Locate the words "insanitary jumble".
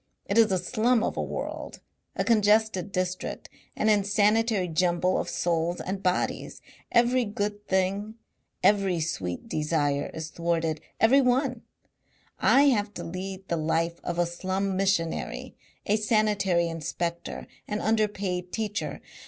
3.87-5.19